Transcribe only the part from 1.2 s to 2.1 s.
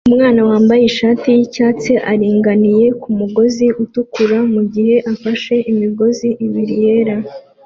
yicyatsi